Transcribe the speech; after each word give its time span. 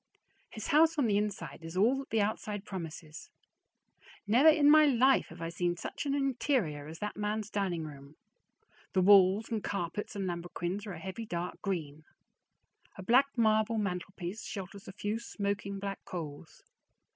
His 0.49 0.69
house 0.69 0.97
on 0.97 1.05
the 1.05 1.15
inside 1.15 1.59
is 1.61 1.77
all 1.77 1.95
that 1.99 2.09
the 2.09 2.21
outside 2.23 2.65
promises. 2.65 3.29
Never 4.25 4.49
in 4.49 4.67
my 4.67 4.87
life 4.87 5.27
have 5.27 5.43
I 5.43 5.49
seen 5.49 5.77
such 5.77 6.07
an 6.07 6.15
interior 6.15 6.87
as 6.87 6.97
that 6.97 7.15
man's 7.15 7.51
dining 7.51 7.83
room. 7.83 8.15
The 8.93 9.01
walls 9.01 9.49
and 9.49 9.63
carpets 9.63 10.15
and 10.15 10.25
lambrequins 10.25 10.87
are 10.87 10.93
a 10.93 10.99
heavy 10.99 11.27
dark 11.27 11.61
green. 11.61 12.03
A 12.97 13.03
black 13.03 13.27
marble 13.37 13.77
mantelpiece 13.77 14.43
shelters 14.43 14.87
a 14.87 14.91
few 14.91 15.19
smoking 15.19 15.77
black 15.77 16.03
coals. 16.03 16.63